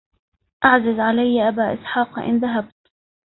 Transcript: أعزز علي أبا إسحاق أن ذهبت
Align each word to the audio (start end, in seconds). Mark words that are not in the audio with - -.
أعزز 0.65 0.99
علي 0.99 1.47
أبا 1.49 1.73
إسحاق 1.73 2.19
أن 2.19 2.37
ذهبت 2.39 2.91